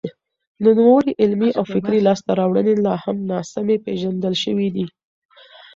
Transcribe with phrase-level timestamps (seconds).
[0.63, 4.85] د نوموړي علمي او فکري لاسته راوړنې لا هم ناسمې پېژندل شوې دي.